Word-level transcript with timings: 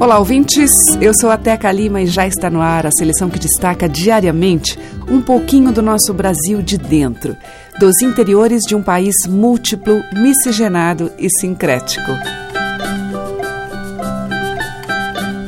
Olá, 0.00 0.16
ouvintes. 0.20 0.70
Eu 1.00 1.12
sou 1.12 1.28
a 1.28 1.36
Teca 1.36 1.72
Lima 1.72 2.00
e 2.00 2.06
já 2.06 2.24
está 2.24 2.48
no 2.48 2.60
ar 2.60 2.86
a 2.86 2.90
seleção 2.92 3.28
que 3.28 3.38
destaca 3.38 3.88
diariamente 3.88 4.78
um 5.10 5.20
pouquinho 5.20 5.72
do 5.72 5.82
nosso 5.82 6.14
Brasil 6.14 6.62
de 6.62 6.78
dentro, 6.78 7.36
dos 7.80 8.00
interiores 8.00 8.62
de 8.62 8.76
um 8.76 8.82
país 8.82 9.16
múltiplo, 9.28 10.00
miscigenado 10.12 11.10
e 11.18 11.28
sincrético. 11.28 12.12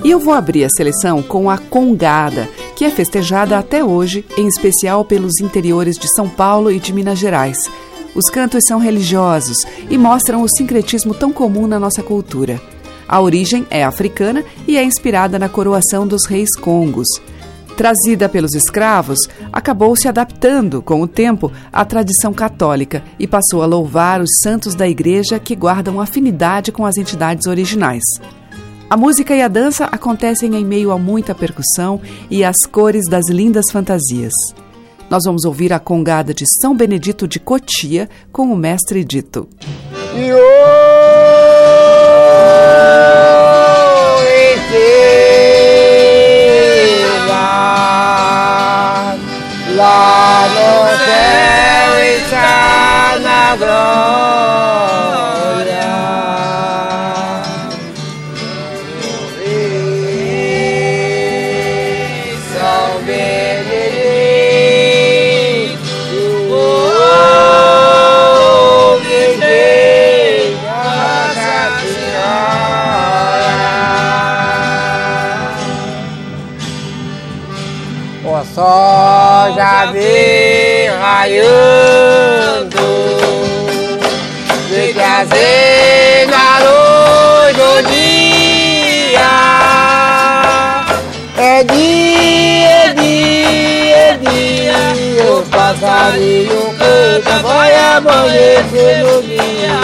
E 0.03 0.11
eu 0.11 0.19
vou 0.19 0.35
abrir 0.35 0.65
a 0.65 0.71
seleção 0.71 1.23
com 1.23 1.49
a 1.49 1.57
Congada, 1.57 2.49
que 2.75 2.85
é 2.85 2.91
festejada 2.91 3.57
até 3.57 3.85
hoje, 3.85 4.27
em 4.37 4.49
especial 4.49 5.05
pelos 5.05 5.39
interiores 5.41 5.97
de 5.97 6.13
São 6.13 6.29
Paulo 6.29 6.73
e 6.73 6.81
de 6.81 6.93
Minas 6.93 7.21
Gerais. 7.21 7.57
Os 8.17 8.29
cantos 8.29 8.65
são 8.67 8.81
religiosos 8.81 9.59
e 9.89 9.97
mostram 9.97 10.43
o 10.43 10.49
sincretismo 10.49 11.15
tão 11.15 11.33
comum 11.33 11.69
na 11.69 11.79
nossa 11.79 12.03
cultura. 12.03 12.61
A 13.11 13.21
origem 13.21 13.67
é 13.71 13.83
africana 13.83 14.45
e 14.69 14.79
é 14.79 14.85
inspirada 14.85 15.37
na 15.37 15.49
coroação 15.49 16.07
dos 16.07 16.27
reis 16.27 16.55
congos. 16.55 17.09
Trazida 17.77 18.29
pelos 18.29 18.55
escravos, 18.55 19.19
acabou 19.53 19.97
se 19.97 20.07
adaptando 20.07 20.81
com 20.81 21.01
o 21.03 21.09
tempo 21.09 21.51
à 21.73 21.85
tradição 21.85 22.33
católica 22.33 23.03
e 23.19 23.27
passou 23.27 23.65
a 23.65 23.67
louvar 23.67 24.21
os 24.21 24.31
santos 24.41 24.77
da 24.77 24.89
igreja 24.89 25.41
que 25.41 25.57
guardam 25.57 26.01
afinidade 26.01 26.71
com 26.71 26.87
as 26.87 26.97
entidades 26.99 27.49
originais. 27.49 28.05
A 28.89 28.97
música 28.97 29.35
e 29.35 29.43
a 29.43 29.49
dança 29.49 29.87
acontecem 29.87 30.55
em 30.55 30.65
meio 30.65 30.93
a 30.93 30.99
muita 30.99 31.35
percussão 31.35 32.01
e 32.31 32.45
às 32.45 32.65
cores 32.71 33.09
das 33.09 33.29
lindas 33.29 33.65
fantasias. 33.73 34.35
Nós 35.11 35.25
vamos 35.25 35.45
ouvir 35.45 35.73
a 35.73 35.81
congada 35.81 36.33
de 36.33 36.45
São 36.63 36.77
Benedito 36.77 37.27
de 37.27 37.41
Cotia 37.41 38.09
com 38.31 38.53
o 38.53 38.57
mestre 38.57 39.03
Dito. 39.03 39.49
Lá 40.15 41.40
vem 81.21 81.41
raiando 81.41 82.71
De 84.71 84.95
trazer 84.95 86.27
na 86.29 86.59
luz 86.61 87.57
do 87.57 87.83
dia. 87.91 89.31
É 91.37 91.65
dia, 91.65 92.69
é 92.69 92.95
dia, 92.95 93.97
é 93.97 94.19
dia. 94.19 95.33
O 95.33 95.43
passarinho 95.51 96.75
canta, 96.79 97.43
vai 97.43 97.75
amanhecer 97.75 99.05
no 99.05 99.23
dia. 99.23 99.81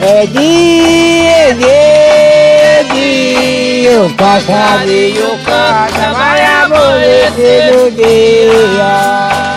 É 0.00 0.26
dia, 0.26 1.30
é 1.30 1.52
dia, 1.54 1.70
é 1.70 2.84
dia. 2.92 4.02
O 4.02 4.10
passarinho 4.14 5.38
canta, 5.44 6.12
vai 6.12 6.44
amanhecer 6.44 7.72
no 7.72 7.90
dia 7.92 9.53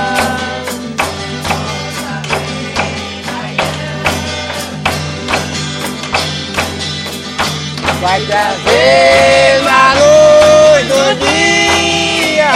vai 8.07 8.21
trazer 8.21 9.61
na 9.63 9.93
luz 9.95 10.87
do 10.87 11.03
dia. 11.25 12.53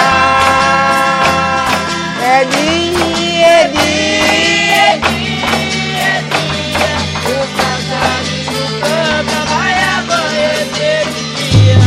É 2.24 2.46
dia, 2.46 3.48
é 3.48 3.68
dia, 3.68 4.76
é 4.76 4.98
dia, 5.10 6.08
é 6.08 6.24
dia. 6.32 6.94
O 7.28 7.38
passarinho 7.58 8.66
canta, 8.80 9.40
vai 9.52 9.74
amanhecer 10.00 11.04
de 11.12 11.24
dia. 11.52 11.80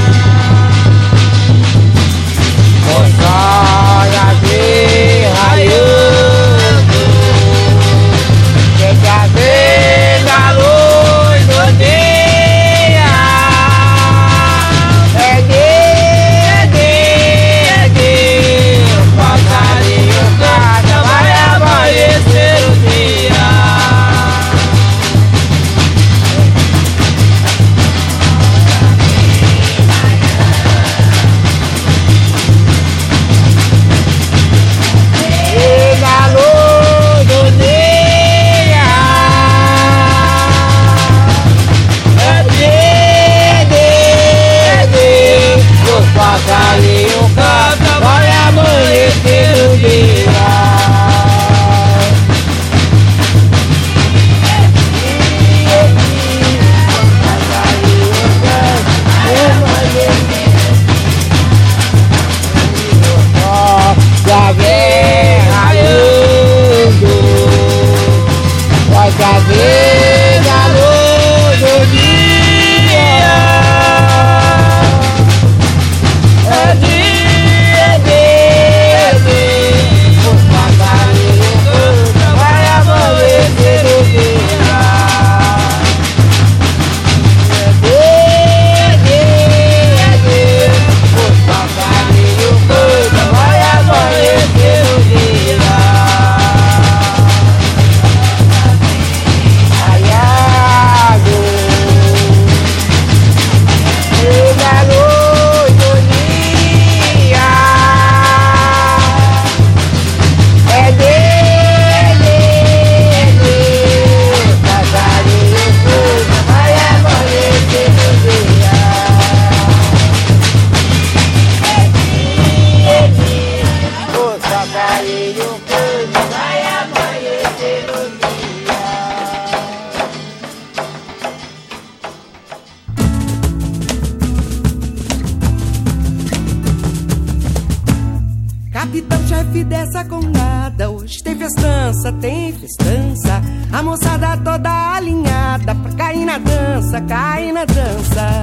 dessa 139.63 140.05
com 140.05 140.21
nada. 140.21 140.91
Hoje 140.91 141.23
tem 141.23 141.37
festança, 141.37 142.11
tem 142.13 142.53
festança. 142.53 143.43
A 143.73 143.83
moçada 143.83 144.37
toda 144.39 144.95
alinhada 144.97 145.75
pra 145.75 145.93
cair 145.93 146.25
na 146.25 146.39
dança, 146.39 147.01
cair 147.03 147.53
na 147.53 147.65
dança. 147.65 148.43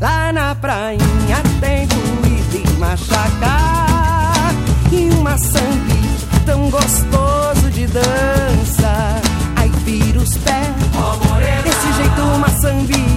Lá 0.00 0.32
na 0.32 0.54
prainha 0.54 1.42
tem 1.60 1.86
doído 1.86 2.68
e 2.68 2.78
machacar. 2.78 4.52
E 4.90 5.10
uma 5.10 5.38
sambite 5.38 6.26
tão 6.44 6.70
gostoso 6.70 7.70
de 7.70 7.86
dança. 7.86 9.22
Aí 9.56 9.70
vira 9.84 10.18
os 10.18 10.36
pés, 10.38 10.74
oh, 10.96 11.62
desse 11.62 11.92
jeito 11.92 12.22
uma 12.22 12.48
sambite. 12.48 13.11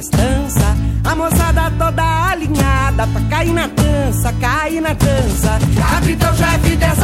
festança. 0.00 0.76
A 1.04 1.14
moçada 1.14 1.70
toda 1.78 2.30
alinhada 2.30 3.06
pra 3.06 3.20
cair 3.28 3.52
na 3.52 3.66
dança, 3.66 4.32
cair 4.40 4.80
na 4.80 4.94
dança. 4.94 5.58
Abre 5.96 6.16
teu 6.16 6.34
chefe 6.34 6.76
dessa 6.76 6.99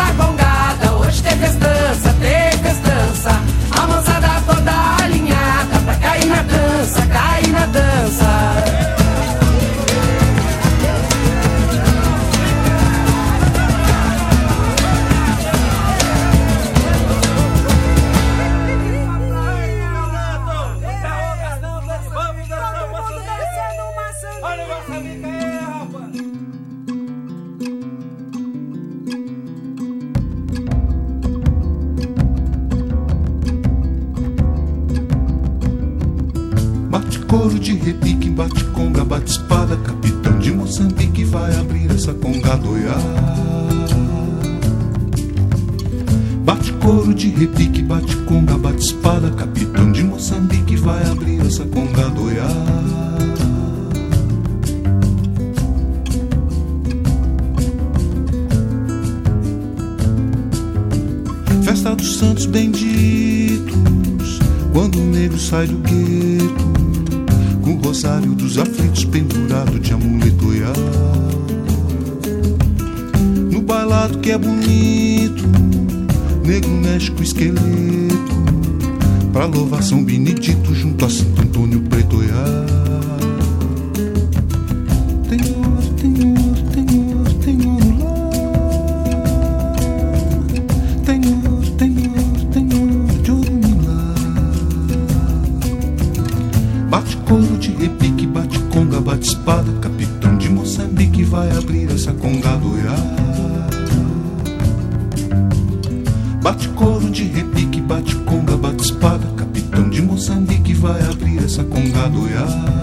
Bate 106.47 106.69
couro 106.69 107.11
de 107.11 107.25
repique, 107.25 107.81
bate 107.81 108.15
conga, 108.19 108.57
bate 108.57 108.85
espada. 108.85 109.27
Capitão 109.37 109.91
de 109.91 110.01
Moçambique 110.01 110.75
vai 110.75 111.03
abrir 111.03 111.43
essa 111.43 111.65
conga 111.65 112.09
doiada. 112.09 112.77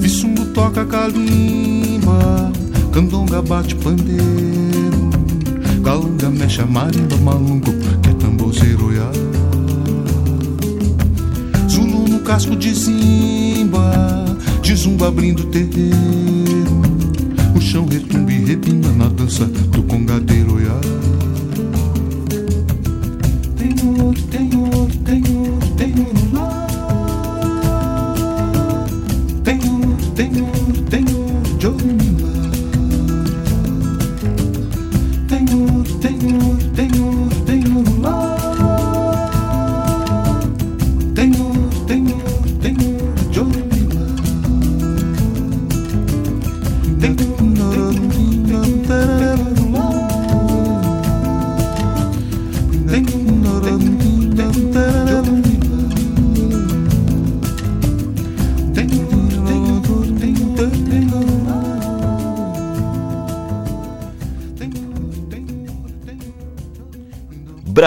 Vissumbo 0.00 0.46
toca 0.46 0.84
calimba, 0.84 2.50
candonga 2.92 3.40
bate 3.40 3.76
pandeiro. 3.76 5.10
Galanga 5.80 6.28
mexe 6.28 6.60
a 6.60 6.66
marimba, 6.66 7.16
malungo 7.18 7.70
que 8.02 8.08
é 8.08 8.12
ia. 8.96 9.12
Zulu 11.68 12.08
no 12.08 12.18
casco 12.18 12.56
de 12.56 12.74
zimba 12.74 14.31
de 14.62 14.76
zumba 14.76 15.08
abrindo 15.08 15.44
terreiro. 15.46 16.82
O 17.56 17.60
chão 17.60 17.84
retumba 17.86 18.32
e 18.32 18.44
repina 18.44 18.92
na 18.92 19.08
dança 19.08 19.44
do 19.44 19.82
congadeiro. 19.82 20.42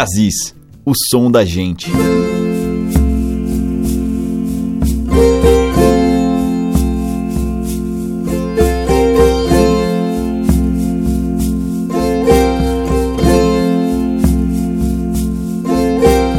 Aziz, 0.06 0.54
o 0.86 0.94
som 1.10 1.32
da 1.32 1.44
gente. 1.44 1.92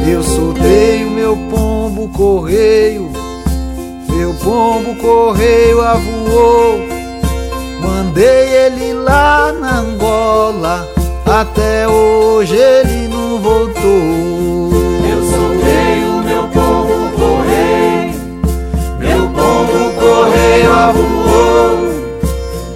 Eu 0.09 0.23
soltei 0.23 1.03
o 1.03 1.11
meu 1.11 1.35
pombo 1.51 2.07
correio, 2.13 3.11
meu 4.15 4.33
pombo 4.35 4.95
correio 4.95 5.81
avoou. 5.81 6.79
Mandei 7.81 8.47
ele 8.65 8.93
lá 8.93 9.51
na 9.51 9.79
Angola 9.79 10.96
até 11.29 11.87
hoje 11.87 12.55
ele 12.55 13.07
não 13.09 13.39
voltou. 13.39 14.71
Eu 15.09 15.21
soltei 15.29 16.03
o 16.07 16.23
meu 16.23 16.47
pombo 16.47 17.11
correio, 17.17 18.13
meu 18.99 19.29
pombo 19.29 19.91
correio 19.99 20.71
avoou. 20.73 21.77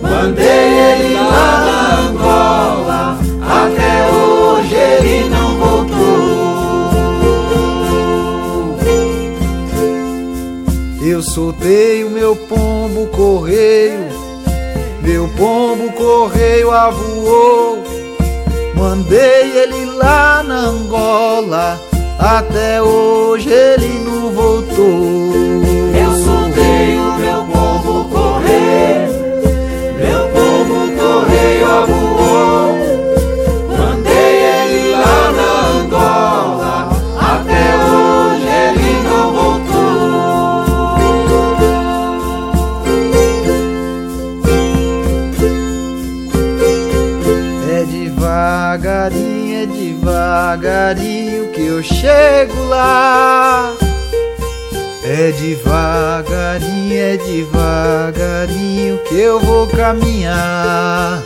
Mandei 0.02 0.46
ele 0.48 1.16
lá 1.16 1.66
na 1.66 2.00
Angola, 2.10 3.18
até 3.42 4.08
hoje 4.12 4.76
ele 4.76 5.30
não 5.30 5.58
voltou. 5.58 6.02
Eu 11.02 11.22
soltei 11.24 12.04
o 12.04 12.10
meu 12.10 12.36
pombo 12.36 13.08
correio, 13.08 14.10
meu 15.02 15.28
pombo 15.30 15.92
correio 15.94 16.72
avoou. 16.72 17.91
Mandei 18.82 19.60
ele 19.60 19.86
lá 19.92 20.42
na 20.42 20.56
Angola, 20.56 21.80
até 22.18 22.82
hoje 22.82 23.48
ele 23.48 24.00
não 24.00 24.32
voltou. 24.32 25.36
Eu 25.94 26.12
soltei 26.16 26.98
o 26.98 27.16
meu 27.20 27.44
pombo 27.44 28.10
correio, 28.10 29.14
meu 29.98 30.28
pombo 30.30 30.80
correio 31.00 31.66
avoou. 31.68 32.91
Devagarinho 50.52 51.48
que 51.52 51.66
eu 51.66 51.82
chego 51.82 52.66
lá. 52.66 53.74
É 55.04 55.32
devagarinho, 55.32 56.94
é 56.94 57.18
devagarinho 57.18 58.98
que 59.08 59.16
eu 59.16 59.40
vou 59.40 59.68
caminhar. 59.68 61.24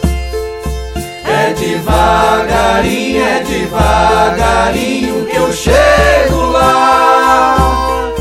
É 1.26 1.54
devagarinho, 1.54 3.24
é 3.24 3.44
devagarinho 3.44 5.26
que 5.26 5.36
eu 5.36 5.52
chego 5.52 6.52
lá. 6.52 8.14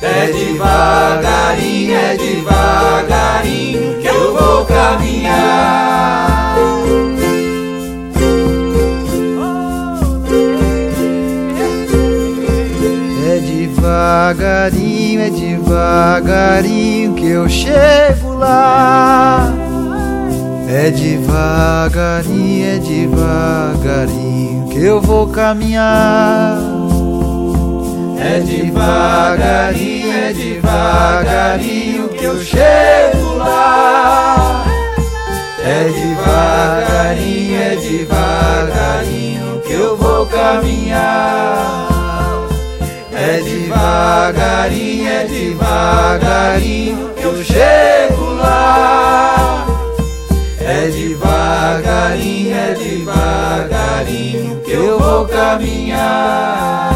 É 0.00 0.26
devagarinho, 0.32 1.94
é 1.94 2.16
devagarinho 2.16 4.00
que 4.00 4.06
eu 4.06 4.32
vou 4.32 4.64
caminhar. 4.64 6.27
Devagarinho, 14.18 15.20
é 15.20 15.30
devagarinho 15.30 17.14
que 17.14 17.28
eu 17.28 17.48
chego 17.48 18.34
lá. 18.34 19.52
É 20.68 20.90
devagarinho, 20.90 22.66
é 22.66 22.78
devagarinho 22.78 24.68
que 24.68 24.84
eu 24.84 25.00
vou 25.00 25.28
caminhar. 25.28 26.58
É 28.20 28.40
devagarinho, 28.40 30.12
é 30.12 30.32
devagarinho 30.32 32.08
que 32.08 32.24
eu 32.24 32.42
chego 32.42 33.36
lá. 33.36 34.64
É 35.64 35.84
devagarinho, 35.84 37.60
é 37.60 37.76
devagarinho 37.76 39.60
que 39.60 39.72
eu 39.72 39.96
vou 39.96 40.26
caminhar. 40.26 41.97
É 43.20 43.40
devagarinho, 43.40 45.08
é 45.08 45.24
devagarinho 45.24 47.08
que 47.14 47.24
eu 47.24 47.42
chego 47.42 48.34
lá. 48.34 49.66
É 50.60 50.86
devagarinho, 50.86 52.54
é 52.54 52.74
devagarinho 52.74 54.60
que 54.60 54.70
eu 54.70 55.00
vou 55.00 55.26
caminhar. 55.26 56.94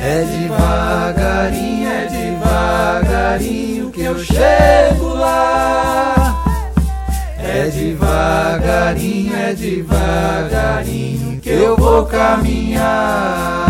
É 0.00 0.24
devagarinho, 0.24 1.88
é 1.90 2.06
devagarinho 2.06 3.90
que 3.90 4.00
eu 4.00 4.18
chego 4.18 5.12
lá. 5.14 6.42
É 7.38 7.68
devagarinho, 7.68 9.36
é 9.36 9.52
devagarinho 9.52 11.38
que 11.38 11.50
eu 11.50 11.76
vou 11.76 12.06
caminhar. 12.06 13.66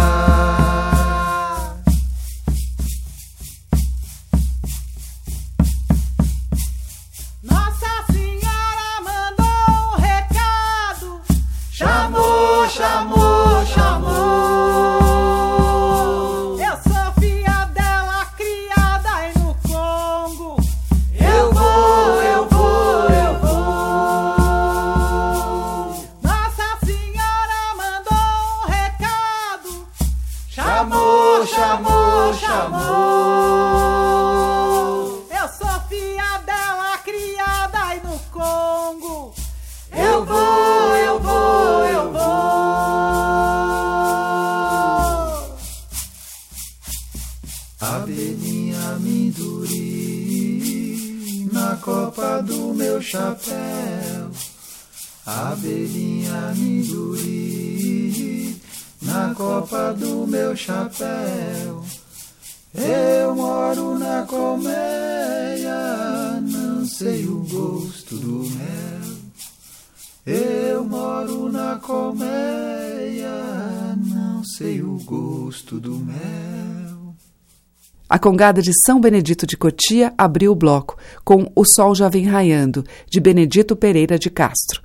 Amendoim 48.97 50.47
na 51.53 51.77
copa 51.77 52.43
do 52.43 52.75
meu 52.75 53.01
chapéu. 53.01 54.31
Abelhinha 55.25 56.51
amendoim 56.51 57.97
na 59.03 59.35
copa 59.35 59.93
do 59.93 60.27
meu 60.27 60.57
chapéu. 60.57 61.85
Eu 62.75 63.35
moro 63.35 63.99
na 63.99 64.23
colmeia, 64.25 64.81
não 66.43 66.85
sei 66.85 67.27
o 67.27 67.41
gosto 67.41 68.17
do 68.17 68.49
mel. 68.51 69.17
Eu 70.27 70.85
moro 70.85 71.51
na 71.51 71.77
colmeia, 71.77 73.31
não 73.97 74.45
sei 74.45 74.83
o 74.83 74.99
gosto 75.05 75.81
do 75.81 75.97
mel. 75.97 76.76
A 78.09 78.21
Congada 78.21 78.63
de 78.63 78.71
São 78.87 79.01
Benedito 79.01 79.47
de 79.47 79.57
Cotia 79.57 80.15
abriu 80.17 80.53
o 80.53 80.55
bloco 80.57 80.97
com 81.25 81.51
O 81.57 81.65
Sol 81.65 81.93
Já 81.93 82.09
Vem 82.09 82.25
Raiando, 82.25 82.85
de 83.11 83.19
Benedito 83.19 83.75
Pereira 83.75 84.17
de 84.17 84.31
Castro. 84.31 84.81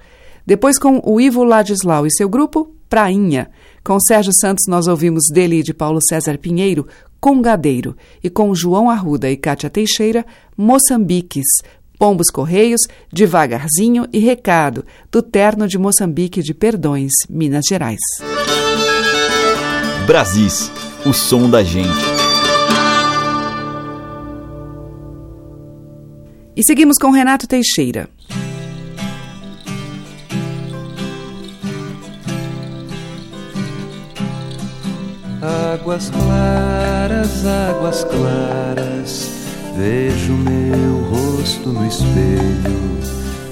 Depois, 0.46 0.80
com 0.80 1.00
o 1.06 1.22
Ivo 1.22 1.44
Ladislau 1.44 2.08
e 2.08 2.12
seu 2.12 2.28
grupo, 2.28 2.74
Prainha. 2.90 3.50
Com 3.84 4.00
Sérgio 4.00 4.34
Santos, 4.34 4.66
nós 4.68 4.88
ouvimos 4.88 5.26
dele 5.32 5.60
e 5.60 5.64
de 5.64 5.72
Paulo 5.72 6.00
César 6.10 6.40
Pinheiro, 6.40 6.88
Congadeiro. 7.20 7.96
E 8.24 8.30
com 8.30 8.56
João 8.56 8.90
Arruda 8.90 9.30
e 9.30 9.38
Cátia 9.38 9.70
Teixeira, 9.70 10.26
Moçambiques. 10.58 11.46
Pombos 12.00 12.32
Correios, 12.32 12.82
Devagarzinho 13.14 14.08
e 14.12 14.18
Recado, 14.18 14.84
do 15.12 15.22
Terno 15.22 15.68
de 15.68 15.78
Moçambique 15.78 16.42
de 16.42 16.56
Perdões, 16.56 17.12
Minas 17.30 17.66
Gerais. 17.70 18.00
Brasis, 20.08 20.72
o 21.06 21.14
som 21.14 21.48
da 21.48 21.64
gente. 21.64 22.21
E 26.56 26.64
seguimos 26.64 26.98
com 26.98 27.12
Renato 27.12 27.48
Teixeira. 27.48 28.10
Águas 35.74 36.10
claras, 36.10 37.46
águas 37.46 38.04
claras, 38.04 39.30
vejo 39.78 40.34
meu 40.34 41.02
rosto 41.10 41.70
no 41.70 41.88
espelho. 41.88 42.82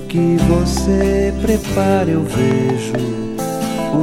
Que 0.10 0.38
você 0.48 1.34
prepara, 1.42 2.10
eu 2.10 2.24
vejo 2.24 3.20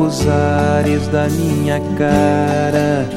os 0.03 0.27
ares 0.27 1.07
da 1.09 1.29
minha 1.29 1.81
cara. 1.99 3.09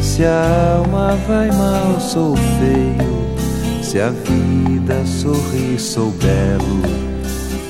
Se 0.00 0.24
a 0.24 0.78
alma 0.78 1.16
vai 1.26 1.50
mal, 1.52 2.00
sou 2.00 2.36
feio. 2.36 3.27
Se 3.88 3.98
a 4.00 4.10
vida 4.10 5.06
sorri, 5.06 5.78
sou 5.78 6.10
belo. 6.10 6.82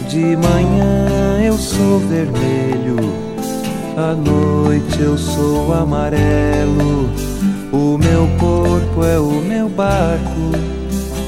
De 0.08 0.36
manhã 0.36 1.40
eu 1.44 1.56
sou 1.56 2.00
vermelho, 2.00 2.96
à 3.96 4.16
noite 4.16 5.00
eu 5.00 5.16
sou 5.16 5.72
amarelo. 5.72 7.08
O 7.72 7.96
meu 7.96 8.26
corpo 8.36 9.04
é 9.04 9.16
o 9.16 9.40
meu 9.40 9.68
barco, 9.68 10.50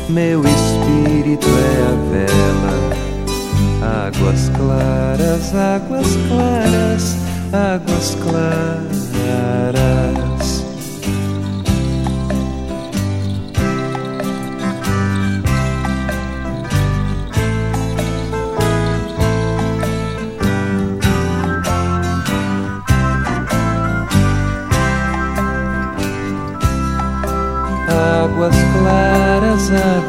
meu 0.09 0.41
espírito 0.41 1.47
é 1.47 1.83
a 1.87 1.95
vela. 2.11 2.75
Águas 4.09 4.51
claras, 4.57 5.55
águas 5.55 6.17
claras, 6.29 7.17
águas 7.53 8.17
claras. 8.25 10.30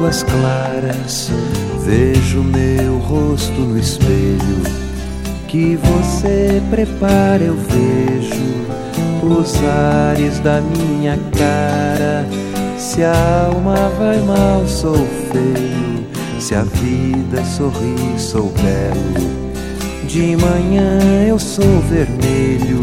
Águas 0.02 0.24
claras, 0.24 1.30
vejo 1.86 2.42
meu 2.42 2.98
rosto 2.98 3.62
no 3.62 3.78
espelho. 3.78 4.64
Que 5.48 5.76
você 5.76 6.60
prepara, 6.72 7.44
eu 7.44 7.56
vejo 7.56 8.42
os 9.24 9.56
ares 9.64 10.40
da 10.40 10.60
minha 10.60 11.20
cara. 11.38 12.26
Se 12.80 13.04
a 13.04 13.46
alma 13.46 13.92
vai 14.00 14.20
mal, 14.22 14.66
sou 14.66 14.96
feio. 14.96 16.04
Se 16.40 16.56
a 16.56 16.64
vida 16.64 17.46
sorri, 17.46 17.96
sou 18.18 18.52
belo. 18.54 19.30
De 20.08 20.36
manhã 20.36 21.28
eu 21.28 21.38
sou 21.38 21.80
vermelho, 21.82 22.82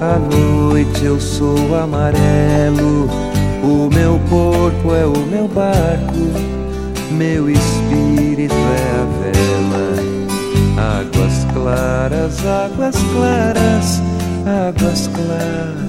à 0.00 0.16
noite 0.16 1.04
eu 1.04 1.20
sou 1.20 1.74
amarelo. 1.74 3.29
O 3.62 3.90
meu 3.94 4.18
corpo 4.30 4.94
é 4.94 5.04
o 5.04 5.26
meu 5.26 5.46
barco, 5.46 6.16
meu 7.10 7.50
espírito 7.50 8.54
é 8.54 8.90
a 8.96 9.04
vela. 9.20 11.00
Águas 11.00 11.46
claras, 11.52 12.46
águas 12.46 12.96
claras, 13.12 14.02
águas 14.46 15.08
claras. 15.08 15.79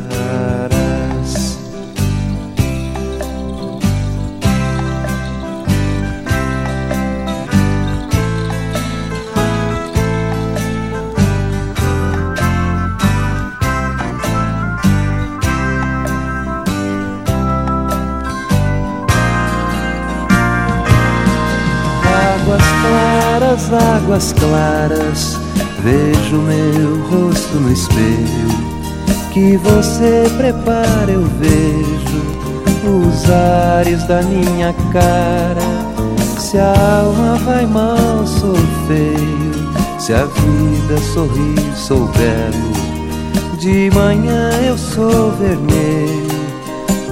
Águas 24.11 24.33
claras, 24.33 25.39
vejo 25.81 26.35
meu 26.35 27.01
rosto 27.09 27.55
no 27.55 27.71
espelho. 27.71 28.50
Que 29.31 29.55
você 29.55 30.29
prepara, 30.35 31.09
eu 31.09 31.24
vejo 31.39 33.07
os 33.07 33.31
ares 33.31 34.03
da 34.07 34.21
minha 34.21 34.74
cara. 34.91 35.61
Se 36.37 36.57
a 36.57 36.74
alma 37.03 37.37
vai 37.45 37.65
mal, 37.65 38.27
sou 38.27 38.57
feio. 38.85 39.71
Se 39.97 40.13
a 40.13 40.25
vida 40.25 40.97
sorri, 41.13 41.55
sou 41.74 42.09
belo. 42.09 43.57
De 43.59 43.89
manhã 43.91 44.50
eu 44.67 44.77
sou 44.77 45.31
vermelho, 45.31 46.27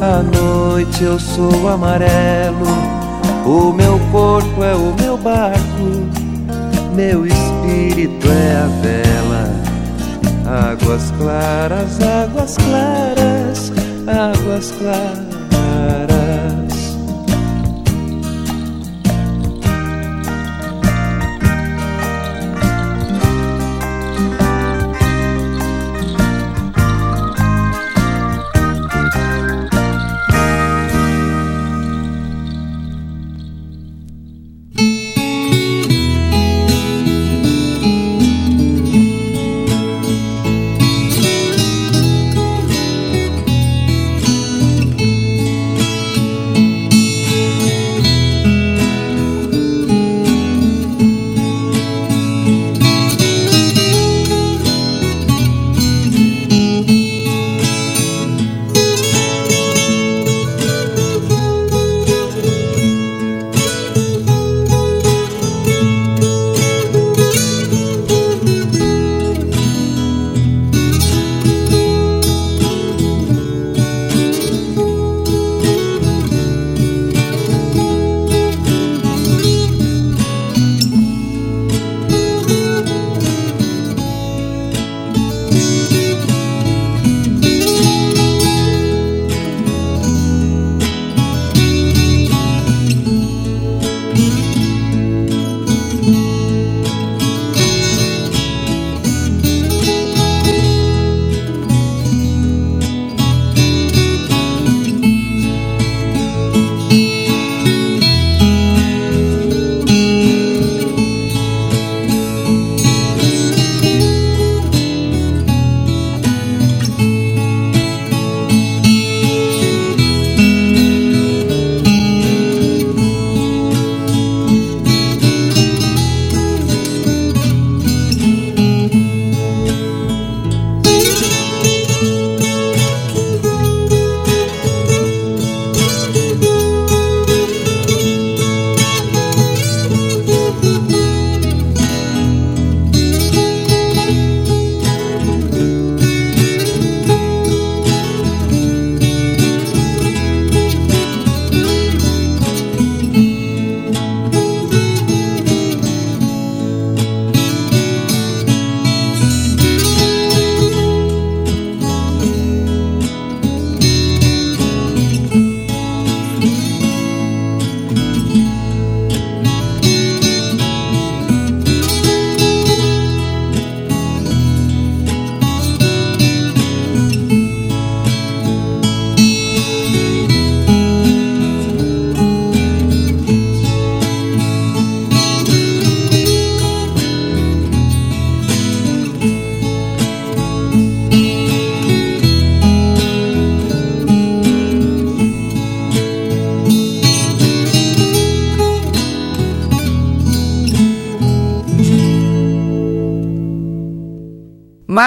à 0.02 0.22
noite 0.22 1.04
eu 1.06 1.18
sou 1.18 1.70
amarelo. 1.70 2.68
O 3.46 3.72
meu 3.72 3.98
corpo 4.12 4.64
é 4.66 4.76
o 4.76 4.94
meu 5.02 5.18
barco 5.18 6.19
meu 6.96 7.26
espírito 7.26 8.28
é 8.28 8.56
a 8.56 8.68
vela. 8.82 9.50
Águas 10.72 11.12
claras, 11.18 12.00
águas 12.02 12.58
claras, 12.58 13.72
águas 14.08 14.72
claras. 14.72 15.29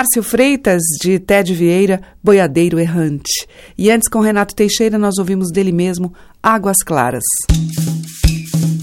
Márcio 0.02 0.20
Freitas, 0.24 0.82
de 1.00 1.20
Ted 1.20 1.54
Vieira, 1.54 2.02
Boiadeiro 2.24 2.80
Errante. 2.80 3.46
E 3.78 3.88
antes, 3.88 4.08
com 4.08 4.18
Renato 4.18 4.52
Teixeira, 4.52 4.98
nós 4.98 5.16
ouvimos 5.16 5.52
dele 5.52 5.70
mesmo 5.70 6.12
Águas 6.42 6.78
Claras. 6.84 7.22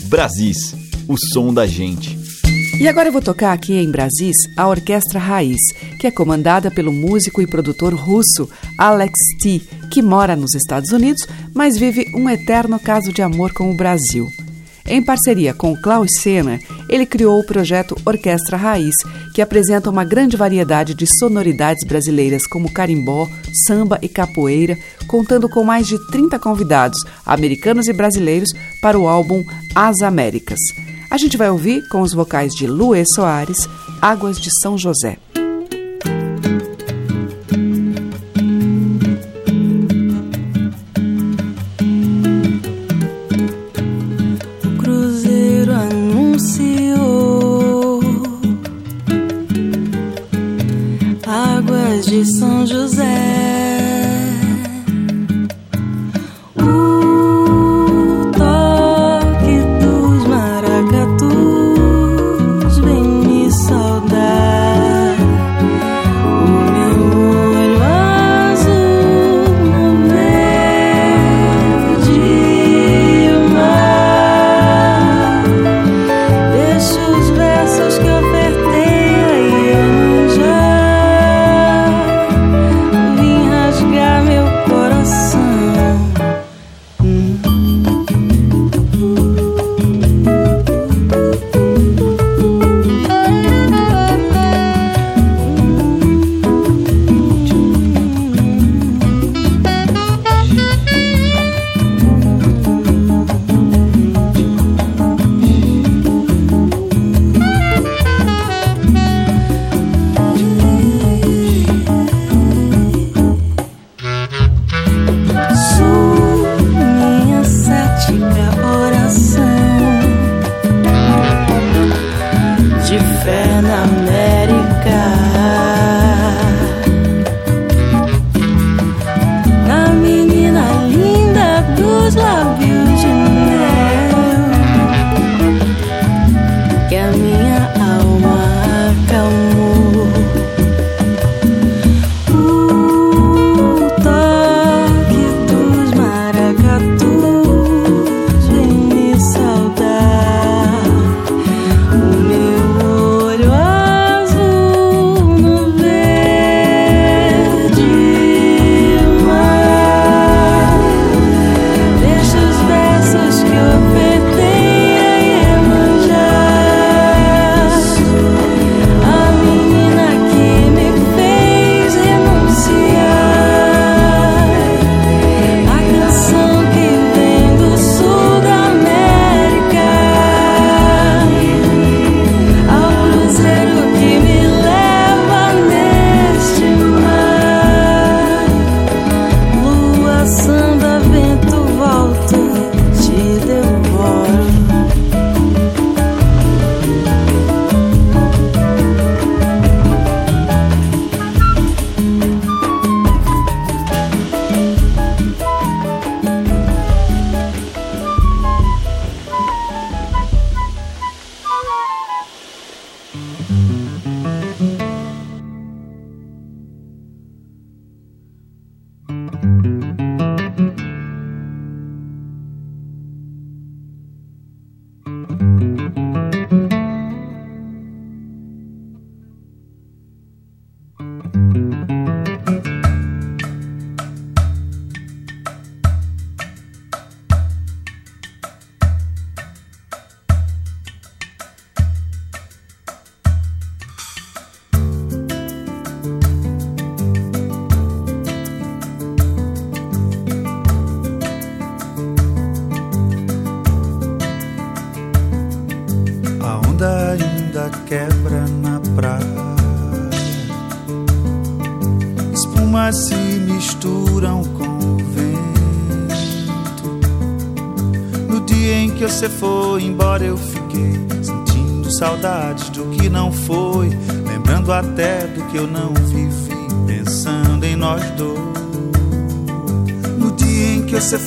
Brasis, 0.06 0.74
o 1.10 1.18
som 1.18 1.54
da 1.54 1.68
gente. 1.68 2.18
E 2.80 2.88
agora 2.88 3.10
eu 3.10 3.12
vou 3.12 3.22
tocar 3.22 3.52
aqui 3.52 3.74
em 3.74 3.92
Brasis 3.92 4.38
a 4.56 4.66
Orquestra 4.66 5.20
Raiz, 5.20 5.60
que 6.00 6.08
é 6.08 6.12
comandada 6.12 6.72
pelo 6.72 6.94
músico 6.94 7.42
e 7.42 7.48
produtor 7.48 7.94
russo 7.94 8.50
Alex 8.78 9.12
T, 9.42 9.62
que 9.92 10.02
mora 10.02 10.38
nos 10.38 10.56
Estados 10.56 10.92
Unidos, 10.92 11.28
mas 11.54 11.78
vive 11.78 12.06
um 12.16 12.30
eterno 12.30 12.80
caso 12.80 13.12
de 13.12 13.22
amor 13.22 13.52
com 13.52 13.70
o 13.70 13.76
Brasil. 13.76 14.26
Em 14.90 15.04
parceria 15.04 15.54
com 15.54 15.80
Klaus 15.80 16.10
Senna, 16.20 16.60
ele 16.90 17.06
criou 17.06 17.40
o 17.40 17.46
projeto 17.46 17.96
Orquestra 18.04 18.58
Raiz, 18.58 18.96
que 19.36 19.42
apresenta 19.42 19.88
uma 19.88 20.04
grande 20.04 20.36
variedade 20.36 20.96
de 20.96 21.06
sonoridades 21.20 21.86
brasileiras 21.88 22.48
como 22.48 22.74
carimbó, 22.74 23.30
samba 23.68 24.00
e 24.02 24.10
capoeira, 24.10 24.76
contando 25.08 25.48
com 25.48 25.64
mais 25.64 25.86
de 25.88 26.00
30 26.10 26.40
convidados, 26.40 27.00
americanos 27.24 27.88
e 27.88 27.94
brasileiros, 27.94 28.50
para 28.82 28.98
o 28.98 29.08
álbum 29.08 29.46
As 29.76 30.02
Américas. 30.02 30.60
A 31.12 31.18
gente 31.20 31.38
vai 31.38 31.52
ouvir 31.52 31.88
com 31.90 32.02
os 32.02 32.12
vocais 32.12 32.52
de 32.54 32.66
Luê 32.66 33.04
Soares, 33.06 33.70
Águas 34.02 34.42
de 34.42 34.50
São 34.60 34.76
José. 34.76 35.20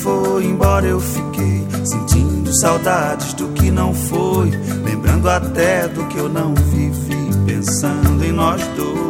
foi 0.02 0.44
embora, 0.46 0.86
eu 0.86 1.00
fiquei 1.00 1.66
sentindo 1.84 2.52
saudades 2.60 3.32
do 3.34 3.48
que 3.48 3.70
não 3.70 3.94
foi, 3.94 4.50
lembrando 4.84 5.30
até 5.30 5.86
do 5.86 6.04
que 6.08 6.18
eu 6.18 6.28
não 6.28 6.54
vivi, 6.54 7.30
pensando 7.46 8.24
em 8.24 8.32
nós 8.32 8.60
dois. 8.76 9.02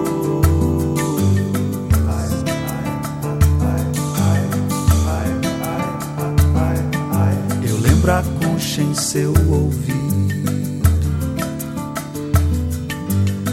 Eu 7.69 7.79
lembro 7.81 8.13
a 8.13 8.23
concha 8.41 8.83
em 8.83 8.95
seu 8.95 9.33
ouvido. 9.49 9.93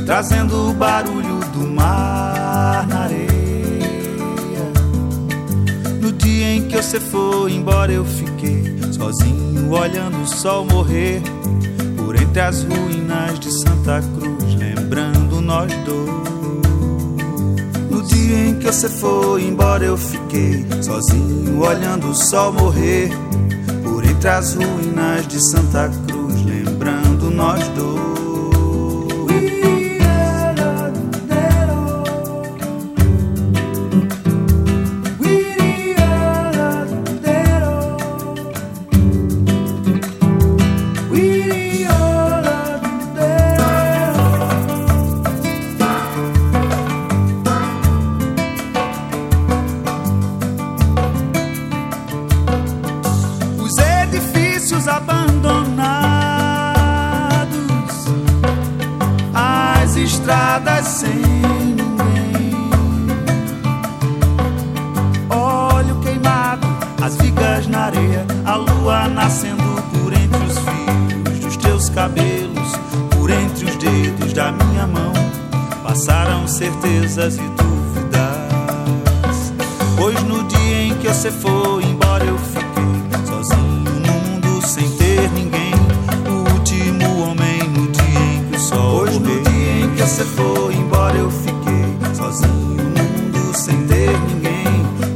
Trazendo 0.05 0.71
o 0.71 0.73
barulho 0.73 1.39
do 1.53 1.67
mar 1.67 2.85
na 2.87 2.99
areia 3.03 3.28
dia 6.29 6.55
em 6.55 6.67
que 6.67 6.77
você 6.77 6.99
foi 6.99 7.53
embora, 7.53 7.91
eu 7.91 8.05
fiquei 8.05 8.63
sozinho, 8.93 9.71
olhando 9.71 10.21
o 10.21 10.27
sol 10.27 10.63
morrer 10.63 11.21
por 11.97 12.15
entre 12.15 12.39
as 12.39 12.63
ruínas 12.63 13.39
de 13.39 13.51
Santa 13.51 13.99
Cruz, 14.15 14.55
lembrando 14.55 15.41
nós 15.41 15.73
dois. 15.85 16.09
No 17.89 18.03
dia 18.03 18.47
em 18.47 18.59
que 18.59 18.67
você 18.67 18.87
foi 18.87 19.43
embora, 19.43 19.83
eu 19.83 19.97
fiquei 19.97 20.65
sozinho, 20.83 21.59
olhando 21.59 22.09
o 22.09 22.15
sol 22.15 22.53
morrer 22.53 23.09
por 23.83 24.05
entre 24.05 24.29
as 24.29 24.53
ruínas 24.53 25.27
de 25.27 25.39
Santa 25.49 25.89
Cruz, 26.07 26.45
lembrando 26.45 27.31
nós 27.31 27.67
dois. 27.69 28.08
No 80.89 80.95
dia 80.95 80.95
em 80.95 80.97
que 80.97 81.07
você 81.07 81.31
foi 81.31 81.83
embora 81.83 82.23
eu 82.23 82.37
fiquei 82.37 83.25
sozinho 83.25 83.83
no 83.83 84.11
mundo 84.11 84.67
sem 84.67 84.89
ter 84.91 85.29
ninguém. 85.31 85.73
O 86.27 86.53
último 86.53 87.23
homem 87.23 87.63
no 87.69 87.87
dia 87.91 88.19
em 88.35 88.45
que 88.49 88.55
o 88.55 88.59
sol 88.59 89.05
Pois 89.05 89.19
no 89.19 89.41
dia 89.41 89.85
em 89.85 89.95
que 89.95 90.01
você 90.01 90.23
foi 90.25 90.73
embora 90.73 91.17
eu 91.17 91.29
fiquei 91.29 92.15
sozinho 92.15 92.75
no 92.75 93.03
mundo 93.03 93.57
sem 93.57 93.85
ter 93.87 94.11
ninguém. 94.27 94.65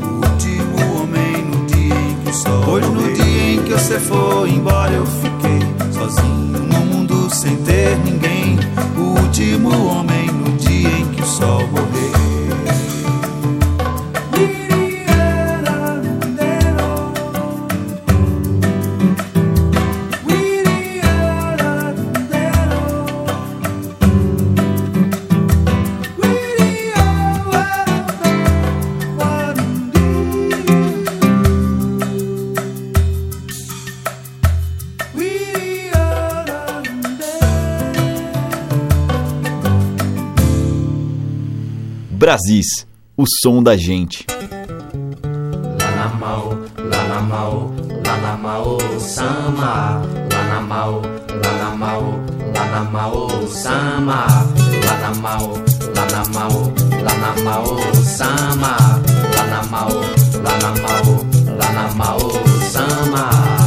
O 0.04 0.26
último 0.26 1.02
homem 1.02 1.44
no 1.46 1.66
dia 1.66 1.96
em 1.96 2.16
que 2.24 2.30
o 2.30 2.34
sol 2.34 2.64
Pois 2.66 2.88
no 2.88 3.14
dia 3.14 3.54
em 3.54 3.64
que 3.64 3.74
você 3.74 4.00
foi 4.00 4.50
embora 4.52 4.94
eu 4.94 5.06
fiquei 5.06 5.60
sozinho 5.92 6.68
no 6.68 6.86
mundo 6.86 7.34
sem 7.34 7.56
ter 7.58 7.98
ninguém. 8.00 8.60
O 8.98 9.20
último 9.20 9.88
homem 9.88 10.28
no 10.28 10.52
dia 10.58 10.90
em 10.90 11.06
que 11.08 11.22
o 11.22 11.26
sol 11.26 11.68
morreu. 11.68 12.23
Brasis, 42.34 42.88
o 43.16 43.26
som 43.28 43.62
da 43.62 43.78
gente. 43.78 44.26
Lanamau, 45.80 46.58
Lanamau, 46.80 47.72
Lanamau, 48.04 49.00
Sama, 49.00 50.02
Lanamau, 50.34 51.04
Lanamau, 51.30 52.20
Lanamau, 52.56 53.48
Sama, 53.48 54.26
Lanamau, 54.84 55.62
Lanamau, 55.96 56.74
Lanamau, 57.06 57.94
Sama, 58.04 58.78
Lanamau, 59.36 59.92
Lanamau, 60.42 61.06
Lanamau, 61.60 62.20
Sama. 62.72 63.63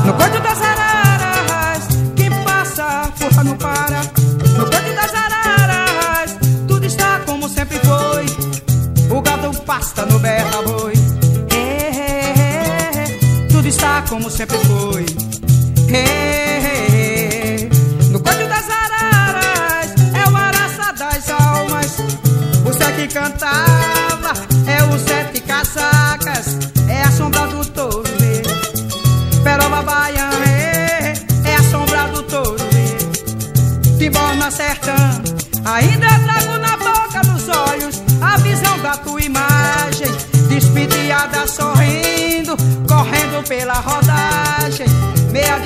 Como 14.08 14.30
sempre 14.30 14.56
foi. 14.58 15.06
No 18.10 18.20
canto 18.20 18.48
das 18.48 18.68
araras, 18.70 19.94
é 20.14 20.30
o 20.30 20.36
araça 20.36 20.92
das 20.92 21.30
almas. 21.30 21.96
O 22.64 22.72
que 22.96 23.08
cantava, 23.12 24.15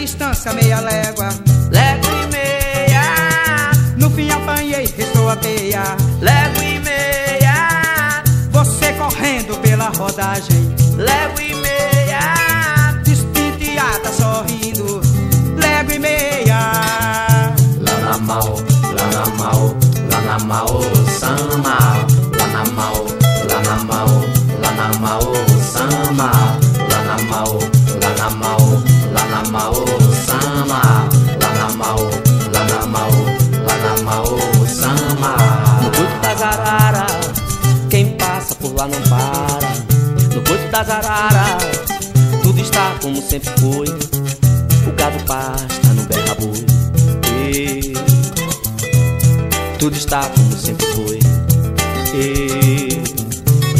distância, 0.00 0.52
meia 0.54 0.80
légua, 0.80 1.28
légua 1.70 2.10
e 2.10 2.26
meia. 2.32 3.02
No 3.98 4.10
fim 4.10 4.30
apanhei, 4.30 4.86
restou 4.96 5.28
a 5.28 5.36
teia, 5.36 5.82
légua 6.20 6.64
e 6.64 6.78
meia. 6.78 8.22
Você 8.50 8.92
correndo 8.94 9.60
pela 9.60 9.90
rodagem, 9.90 10.74
légua 10.96 11.42
e 11.42 11.54
meia. 11.54 12.20
Despediada 13.04 14.10
sorrindo, 14.10 15.02
légua 15.56 15.94
e 15.94 15.98
meia. 15.98 17.52
Lanamau, 17.78 18.56
Lanamau, 18.96 19.76
Lanamau, 20.10 20.80
Sama, 21.18 21.89
sempre 43.30 43.50
foi. 43.60 43.86
O 44.88 44.92
gado 44.96 45.24
pasta 45.24 45.88
no 45.94 46.02
berra-boi. 46.06 46.66
Tudo 49.78 49.96
está 49.96 50.28
como 50.30 50.56
sempre 50.56 50.86
foi. 50.86 51.20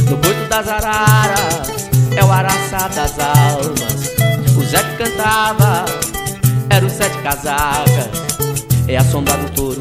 No 0.08 0.16
culto 0.18 0.48
das 0.48 0.68
araras, 0.68 1.68
é 2.16 2.24
o 2.24 2.30
araçá 2.30 2.86
das 2.94 3.18
almas. 3.18 4.12
O 4.56 4.64
Zé 4.64 4.84
que 4.84 5.02
cantava, 5.02 5.84
era 6.70 6.86
o 6.86 6.90
sete 6.90 7.18
casacas. 7.18 8.08
É 8.86 8.96
a 8.96 9.04
sombra 9.04 9.36
do 9.36 9.48
touro 9.50 9.80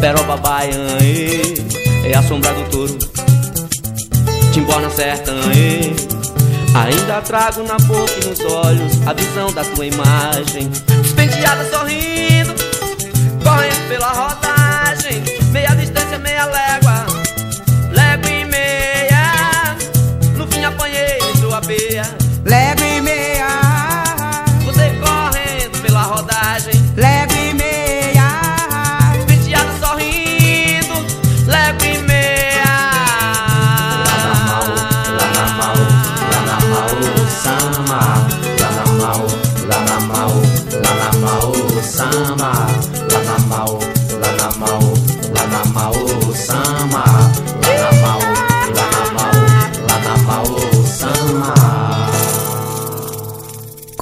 Peroba 0.00 0.38
Baiana, 0.38 0.98
é 1.02 2.16
a 2.16 2.22
sombra 2.22 2.50
do 2.54 2.70
touro 2.70 2.98
Timbó 4.52 4.80
na 4.80 4.88
sertã. 4.88 5.32
Ainda 6.74 7.20
trago 7.20 7.62
na 7.64 7.76
boca 7.76 8.12
e 8.22 8.28
nos 8.28 8.40
olhos 8.40 9.06
a 9.06 9.12
visão 9.12 9.52
da 9.52 9.62
tua 9.62 9.86
imagem. 9.86 10.68
Despenteada 11.02 11.64
sorrindo, 11.70 12.54
correndo 13.44 13.88
pela 13.88 14.08
rodagem. 14.08 15.22
Meia 15.52 15.74
distância, 15.74 16.18
meia 16.18 16.46
légua, 16.46 16.81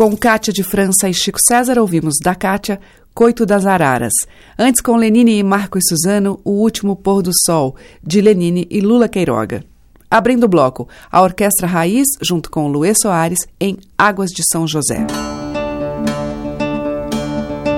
Com 0.01 0.17
Kátia 0.17 0.51
de 0.51 0.63
França 0.63 1.11
e 1.11 1.13
Chico 1.13 1.39
César, 1.47 1.79
ouvimos 1.79 2.15
da 2.25 2.35
Kátia 2.35 2.81
Coito 3.13 3.45
das 3.45 3.67
Araras. 3.67 4.15
Antes, 4.59 4.81
com 4.81 4.97
Lenine 4.97 5.39
e 5.39 5.43
Marco 5.43 5.77
e 5.77 5.83
Suzano, 5.87 6.41
O 6.43 6.53
Último 6.53 6.97
Pôr 6.97 7.21
do 7.21 7.33
Sol, 7.45 7.77
de 8.03 8.19
Lenine 8.23 8.67
e 8.71 8.81
Lula 8.81 9.11
Queiroga. 9.11 9.63
Abrindo 10.11 10.45
o 10.45 10.49
bloco, 10.49 10.89
a 11.13 11.21
Orquestra 11.21 11.67
Raiz, 11.67 12.07
junto 12.23 12.51
com 12.51 12.67
Luê 12.67 12.95
Soares, 12.95 13.41
em 13.61 13.77
Águas 13.99 14.31
de 14.31 14.43
São 14.51 14.67
José. 14.67 15.07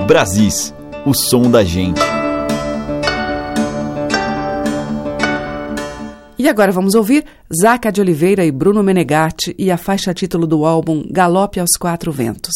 Brasis, 0.07 0.73
o 1.05 1.13
som 1.13 1.51
da 1.51 1.61
gente. 1.61 2.12
E 6.43 6.49
agora 6.49 6.73
vamos 6.73 6.93
ouvir 6.93 7.23
Zaca 7.57 7.89
de 7.89 8.01
Oliveira 8.01 8.43
e 8.43 8.51
Bruno 8.51 8.83
Menegatti 8.83 9.55
e 9.57 9.71
a 9.71 9.77
faixa 9.77 10.13
título 10.13 10.45
do 10.45 10.65
álbum 10.65 11.05
Galope 11.09 11.57
aos 11.57 11.77
Quatro 11.79 12.11
Ventos. 12.11 12.51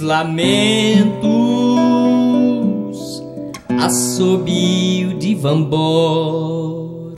Lamentos, 0.00 1.22
assobio 3.80 5.14
de 5.18 5.34
vambor. 5.34 7.14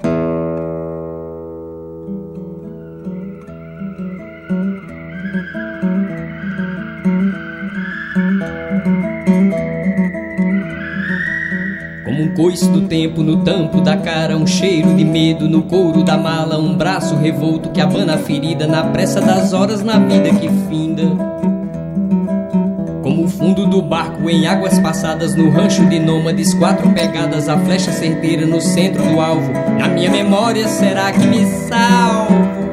Como 12.04 12.22
um 12.22 12.34
coice 12.34 12.68
do 12.68 12.82
tempo 12.82 13.22
no 13.22 13.44
tampo 13.44 13.80
da 13.80 13.96
cara, 13.96 14.36
um 14.36 14.46
cheiro 14.46 14.94
de 14.94 15.04
medo 15.04 15.48
no 15.48 15.62
couro 15.62 16.02
da 16.02 16.16
mala, 16.16 16.58
um 16.58 16.76
braço 16.76 17.14
revolto 17.16 17.70
que 17.70 17.80
abana 17.80 18.14
a 18.14 18.18
ferida 18.18 18.66
na 18.66 18.84
pressa 18.84 19.20
das 19.20 19.52
horas 19.52 19.82
na 19.82 19.98
vida 19.98 20.30
que 20.30 20.48
finda 20.68 21.33
do 23.74 23.82
barco 23.82 24.30
em 24.30 24.46
águas 24.46 24.78
passadas 24.78 25.34
no 25.34 25.50
rancho 25.50 25.84
de 25.86 25.98
nômades, 25.98 26.54
quatro 26.54 26.88
pegadas, 26.90 27.48
a 27.48 27.58
flecha 27.58 27.90
certeira 27.90 28.46
no 28.46 28.60
centro 28.60 29.02
do 29.02 29.20
alvo. 29.20 29.52
Na 29.76 29.88
minha 29.88 30.12
memória, 30.12 30.68
será 30.68 31.10
que 31.10 31.26
me 31.26 31.44
salvo? 31.68 32.63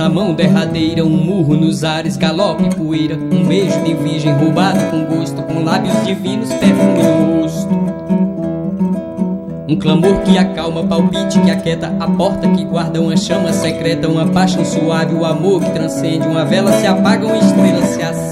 Na 0.00 0.08
mão 0.08 0.32
derradeira, 0.32 1.04
um 1.04 1.10
murro 1.10 1.54
nos 1.54 1.84
ares, 1.84 2.16
galope 2.16 2.64
e 2.64 2.74
poeira, 2.74 3.16
um 3.16 3.44
beijo 3.44 3.78
de 3.82 3.92
virgem 3.92 4.32
roubado 4.32 4.78
com 4.90 5.04
gosto, 5.04 5.42
com 5.42 5.62
lábios 5.62 5.94
divinos, 6.06 6.48
perfume 6.54 7.02
no 7.02 7.42
rosto. 7.42 7.68
Um 9.68 9.76
clamor 9.76 10.22
que 10.22 10.38
acalma, 10.38 10.82
palpite 10.84 11.38
que 11.40 11.50
aquieta, 11.50 11.94
a 12.00 12.08
porta 12.08 12.48
que 12.48 12.64
guarda 12.64 12.98
uma 12.98 13.14
chama 13.14 13.52
secreta, 13.52 14.08
uma 14.08 14.24
paixão 14.24 14.64
suave, 14.64 15.14
o 15.14 15.26
amor 15.26 15.62
que 15.62 15.70
transcende, 15.70 16.26
uma 16.26 16.46
vela 16.46 16.72
se 16.80 16.86
apaga, 16.86 17.26
uma 17.26 17.36
estrela 17.36 17.82
se 17.84 18.02
acende. 18.02 18.29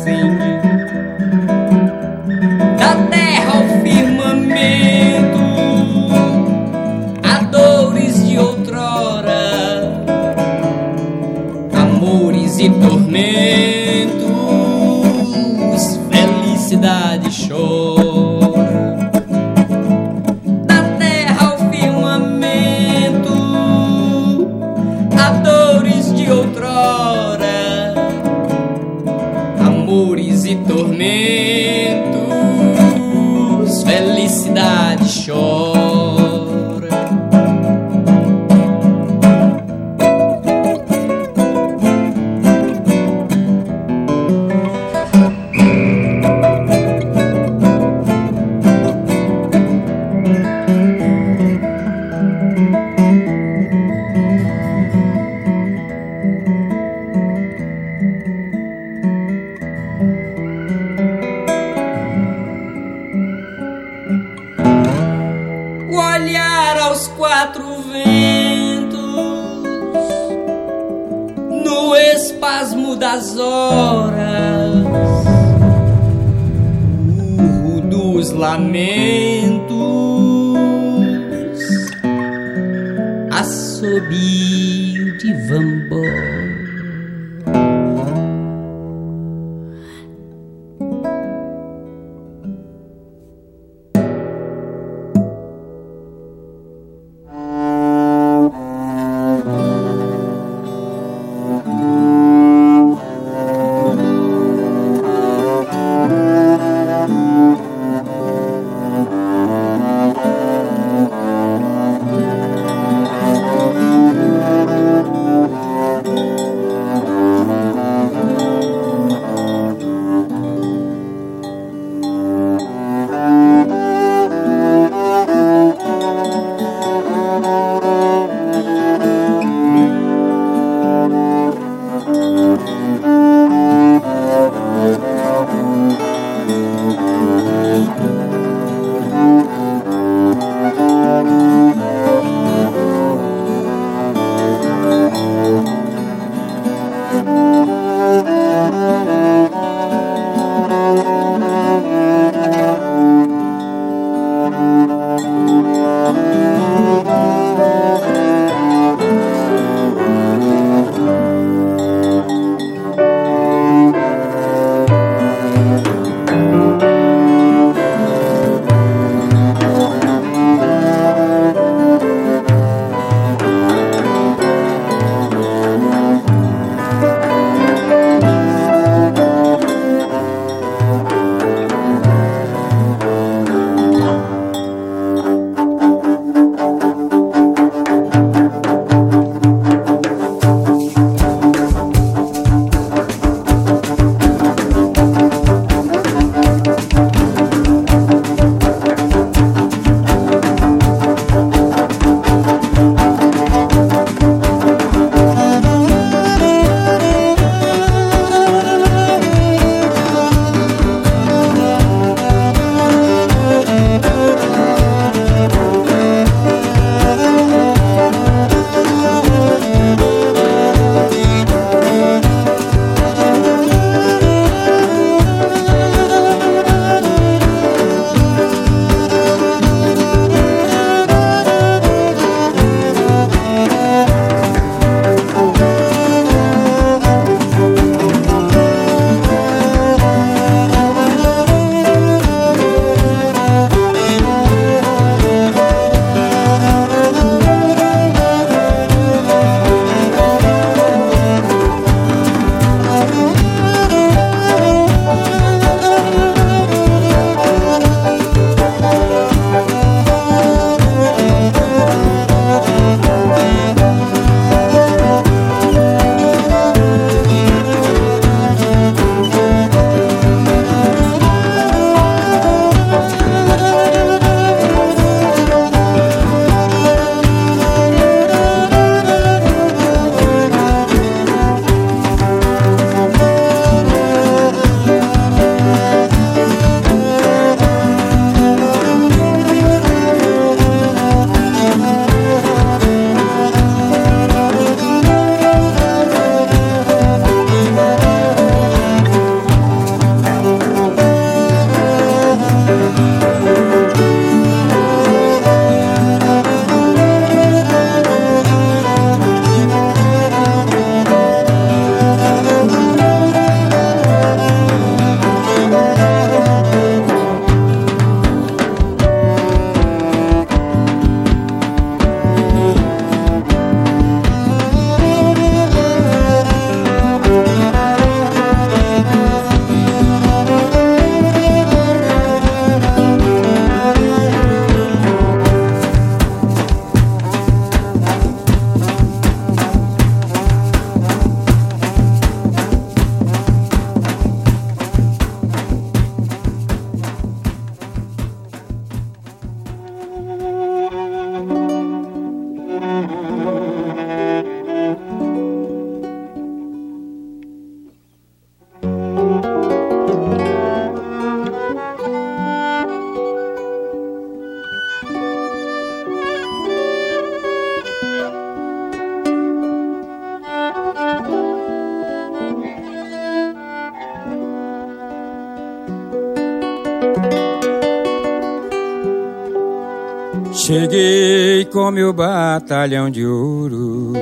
Cheguei 381.68 381.82
com 381.82 381.90
meu 381.90 382.12
batalhão 382.12 383.10
de 383.10 383.26
ouro. 383.26 384.12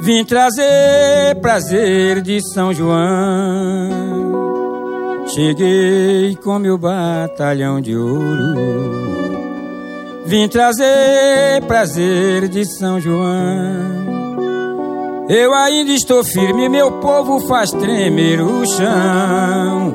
Vim 0.00 0.24
trazer 0.24 1.36
prazer 1.40 2.20
de 2.20 2.40
São 2.52 2.72
João. 2.72 2.98
Cheguei 5.28 6.36
com 6.42 6.58
meu 6.58 6.76
batalhão 6.76 7.80
de 7.80 7.96
ouro. 7.96 8.54
Vim 10.26 10.48
trazer 10.48 11.62
prazer 11.68 12.48
de 12.48 12.64
São 12.64 13.00
João. 13.00 13.94
Eu 15.28 15.54
ainda 15.54 15.92
estou 15.92 16.24
firme, 16.24 16.68
meu 16.68 16.90
povo 17.00 17.40
faz 17.46 17.70
tremer 17.70 18.40
o 18.40 18.66
chão. 18.66 19.94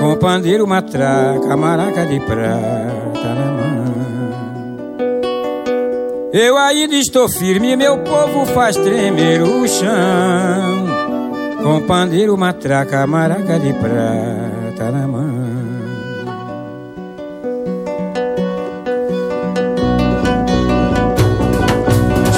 Com 0.00 0.16
pandeiro, 0.16 0.66
matraca, 0.66 1.56
maraca 1.56 2.06
de 2.06 2.18
prata 2.20 3.09
Eu 6.32 6.56
ainda 6.56 6.94
estou 6.94 7.28
firme, 7.28 7.74
meu 7.74 7.98
povo 7.98 8.46
faz 8.46 8.76
tremer 8.76 9.42
o 9.42 9.66
chão. 9.66 10.86
Com 11.60 11.80
pandeiro, 11.82 12.38
matraca, 12.38 13.04
maraca 13.04 13.58
de 13.58 13.72
prata 13.72 14.92
na 14.92 15.08
mão. 15.08 15.50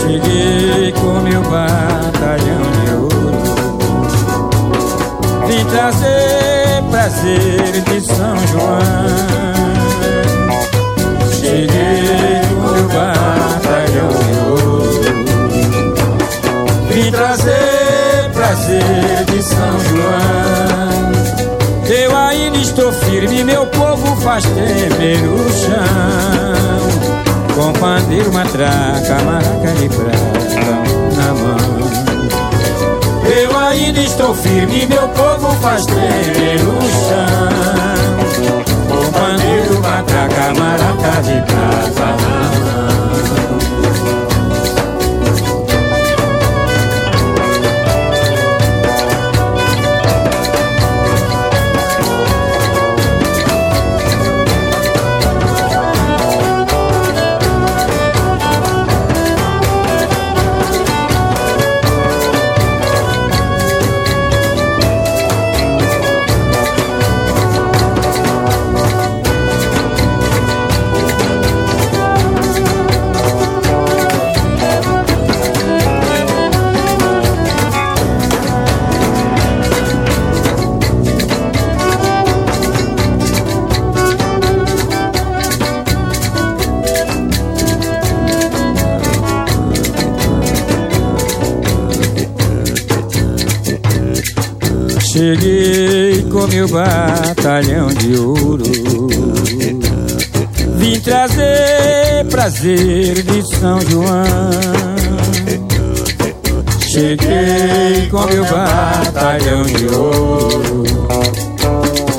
Cheguei 0.01 0.93
com 0.93 1.21
meu 1.21 1.43
batalhão 1.43 2.63
de 2.85 2.93
ouro 2.95 3.43
Vim 5.47 5.65
trazer 5.67 6.83
prazer 6.91 7.83
de 7.83 8.01
São 8.01 8.37
João 8.49 8.79
Cheguei 11.31 12.41
com 12.55 12.73
meu 12.73 12.89
batalhão 12.89 13.42
Vim 16.93 17.11
trazer 17.11 18.31
prazer 18.33 19.25
de 19.31 19.43
São 19.43 19.81
João 19.81 21.13
Eu 21.89 22.17
ainda 22.17 22.59
estou 22.59 22.93
firme, 22.93 23.45
meu 23.45 23.67
povo 23.67 24.17
faz 24.17 24.45
tremer 24.45 25.27
o 25.27 25.51
chão 25.51 26.93
com 27.55 27.73
pandeiro, 27.75 28.33
matraca, 28.33 29.23
maraca 29.25 29.73
de 29.79 29.89
prata 29.91 30.83
na 31.17 31.35
mão. 31.35 31.57
Eu 33.27 33.59
ainda 33.59 34.01
estou 34.01 34.35
firme, 34.35 34.87
meu 34.87 35.07
povo 35.09 35.51
faz 35.61 35.85
tremer 35.85 36.61
o 36.63 36.81
chão. 37.05 37.53
Com 38.89 39.13
pandeiro, 39.13 39.81
matraca, 39.83 40.55
maraca 40.59 41.23
de 41.23 41.43
prata 41.43 42.07
na 42.07 42.37
mão. 42.59 43.62
Cheguei 95.13 96.23
com 96.23 96.47
meu 96.47 96.67
batalhão 96.69 97.89
de 97.89 98.17
ouro. 98.17 98.65
Vim 100.79 100.99
trazer 101.01 102.25
prazer 102.31 103.23
de 103.23 103.57
São 103.59 103.79
João. 103.83 104.51
Cheguei 106.91 108.09
com 108.11 108.25
meu 108.25 108.43
batalhão 108.47 109.63
de 109.65 109.87
ouro. 109.95 110.83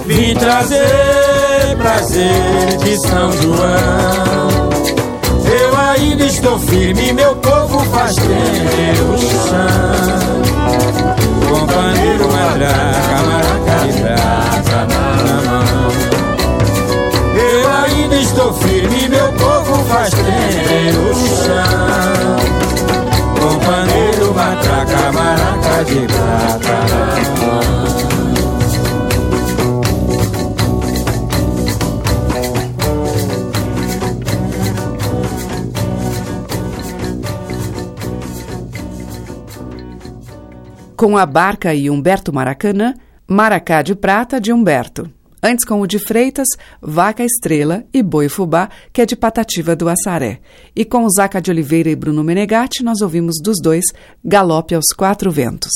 Vim 0.06 0.36
trazer 0.36 1.76
prazer 1.80 2.78
de 2.84 3.08
São 3.08 3.32
João. 3.42 4.70
Eu 5.52 5.76
ainda 5.76 6.26
estou 6.26 6.60
firme, 6.60 7.12
meu 7.12 7.36
povo 7.38 7.80
faz 7.86 8.14
tremer 8.18 9.02
o 9.10 9.18
chão. 9.18 10.43
Com 12.14 12.30
pandeiro, 12.30 12.30
matraca, 12.30 13.18
maraca 13.28 13.76
de 13.88 13.94
prata 14.02 14.80
na 14.86 15.38
mão. 15.50 15.90
Eu 17.36 17.62
ainda 17.84 18.16
estou 18.16 18.54
firme, 18.54 19.10
meu 19.10 19.34
povo 19.34 19.84
faz 19.86 20.12
tremer 20.12 20.96
o 20.96 21.14
chão. 21.16 22.38
Com 23.40 23.60
pandeiro, 23.66 24.34
matraca, 24.34 25.12
maraca 25.12 25.84
de 25.86 26.08
prata 26.08 26.76
na 26.90 27.04
mão. 27.48 27.93
Com 41.04 41.18
a 41.18 41.26
barca 41.26 41.76
e 41.76 41.90
Humberto 41.90 42.32
Maracanã, 42.32 42.94
Maracá 43.28 43.82
de 43.82 43.94
Prata 43.94 44.40
de 44.40 44.54
Humberto. 44.54 45.12
Antes 45.44 45.66
com 45.66 45.82
o 45.82 45.86
de 45.86 46.00
Freitas, 46.00 46.48
Vaca 46.82 47.26
Estrela 47.26 47.84
e 47.94 48.02
Boi 48.02 48.30
Fubá, 48.30 48.70
que 48.94 49.02
é 49.02 49.06
de 49.06 49.14
Patativa 49.14 49.76
do 49.76 49.90
Assaré. 49.90 50.40
E 50.74 50.86
com 50.86 51.06
Zaca 51.10 51.42
de 51.42 51.52
Oliveira 51.52 51.90
e 51.90 51.96
Bruno 51.98 52.24
Menegatti, 52.24 52.86
nós 52.86 53.02
ouvimos 53.02 53.42
dos 53.44 53.58
dois 53.62 53.84
Galope 54.24 54.76
aos 54.76 54.94
Quatro 54.96 55.30
Ventos. 55.30 55.74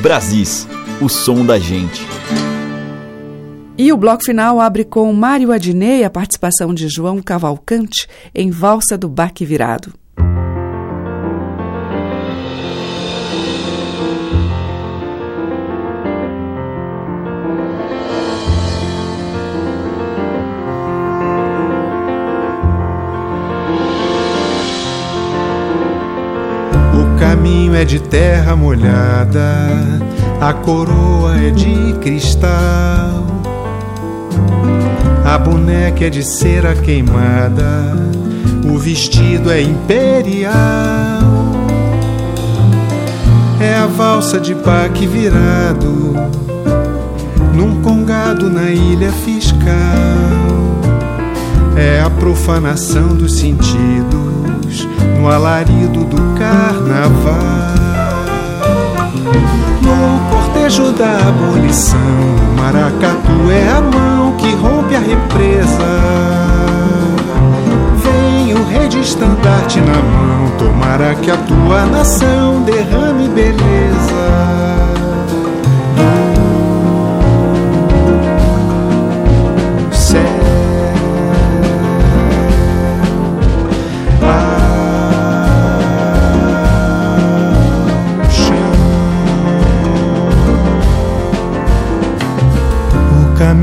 Brasis, 0.00 0.68
o 1.00 1.08
som 1.08 1.44
da 1.44 1.58
gente. 1.58 2.06
E 3.76 3.92
o 3.92 3.96
bloco 3.96 4.22
final 4.22 4.60
abre 4.60 4.84
com 4.84 5.12
Mário 5.12 5.50
Adnei, 5.50 6.04
a 6.04 6.10
participação 6.10 6.72
de 6.72 6.88
João 6.88 7.20
Cavalcante 7.20 8.06
em 8.32 8.52
Valsa 8.52 8.96
do 8.96 9.08
Baque 9.08 9.44
Virado. 9.44 9.92
Caminho 27.18 27.74
é 27.74 27.84
de 27.84 28.00
terra 28.00 28.54
molhada, 28.54 29.68
a 30.40 30.52
coroa 30.52 31.36
é 31.36 31.50
de 31.50 31.94
cristal. 32.00 33.26
A 35.24 35.36
boneca 35.36 36.06
é 36.06 36.10
de 36.10 36.22
cera 36.22 36.74
queimada, 36.74 37.94
o 38.64 38.78
vestido 38.78 39.50
é 39.50 39.60
imperial. 39.60 40.52
É 43.60 43.74
a 43.74 43.86
valsa 43.86 44.38
de 44.38 44.54
baque 44.54 45.06
virado, 45.06 46.14
num 47.52 47.82
congado 47.82 48.48
na 48.48 48.70
ilha 48.70 49.12
fiscal. 49.12 49.58
É 51.76 52.00
a 52.00 52.08
profanação 52.08 53.08
dos 53.08 53.38
sentidos, 53.38 54.37
no 55.18 55.28
alarido 55.28 56.04
do 56.04 56.38
carnaval. 56.38 57.34
No 59.82 60.30
cortejo 60.30 60.92
da 60.92 61.18
abolição, 61.28 61.98
o 61.98 62.60
maracatu 62.60 63.50
é 63.50 63.68
a 63.68 63.80
mão 63.80 64.36
que 64.36 64.54
rompe 64.54 64.94
a 64.94 65.00
represa. 65.00 65.88
Vem 67.96 68.54
o 68.54 68.64
rei 68.68 68.88
de 68.88 69.00
estandarte 69.00 69.80
na 69.80 69.94
mão, 69.94 70.50
tomara 70.56 71.14
que 71.16 71.30
a 71.30 71.36
tua 71.36 71.84
nação 71.86 72.62
derrame 72.62 73.28
beleza. 73.28 74.68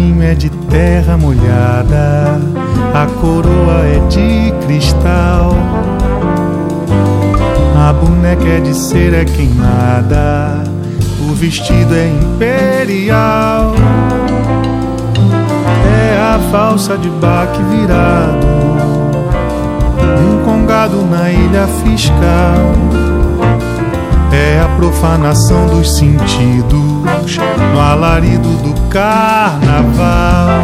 caminho 0.05 0.23
é 0.23 0.35
de 0.35 0.49
terra 0.49 1.17
molhada, 1.17 2.39
a 2.93 3.05
coroa 3.19 3.81
é 3.85 3.99
de 4.07 4.53
cristal. 4.65 5.55
A 7.75 7.91
boneca 7.93 8.47
é 8.47 8.59
de 8.59 8.73
cera 8.73 9.25
queimada, 9.25 10.63
o 11.27 11.33
vestido 11.33 11.95
é 11.95 12.07
imperial. 12.07 13.73
É 15.85 16.19
a 16.19 16.39
falsa 16.51 16.97
de 16.97 17.09
baque 17.09 17.61
virado, 17.63 18.47
um 20.19 20.43
congado 20.45 21.03
na 21.09 21.31
ilha 21.31 21.67
fiscal 21.83 23.14
é 24.35 24.59
a 24.59 24.67
profanação 24.75 25.65
dos 25.67 25.95
sentidos 25.95 27.37
no 27.73 27.79
alarido 27.79 28.49
do 28.57 28.89
carnaval. 28.89 30.61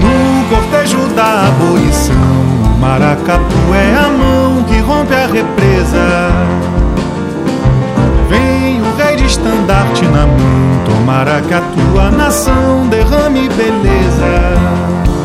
No 0.00 0.48
cortejo 0.48 1.08
da 1.16 1.48
abolição, 1.48 2.14
o 2.14 2.78
maracatu 2.78 3.74
é 3.74 3.96
a 3.96 4.08
mão 4.08 4.62
que 4.64 4.78
rompe 4.78 5.14
a 5.14 5.26
represa. 5.26 6.30
Vem 8.28 8.80
o 8.80 8.96
rei 8.96 9.16
de 9.16 9.26
estandarte 9.26 10.04
na 10.04 10.26
mão, 10.26 10.84
tomara 10.86 11.40
que 11.40 11.54
a 11.54 11.60
tua 11.60 12.10
nação 12.10 12.86
derrame 12.88 13.48
beleza. 13.48 15.17